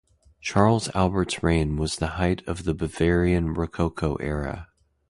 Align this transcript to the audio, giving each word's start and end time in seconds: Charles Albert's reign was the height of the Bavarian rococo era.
Charles 0.39 0.89
Albert's 0.95 1.43
reign 1.43 1.77
was 1.77 1.97
the 1.97 2.07
height 2.17 2.41
of 2.47 2.63
the 2.63 2.73
Bavarian 2.73 3.53
rococo 3.53 4.15
era. 4.15 4.69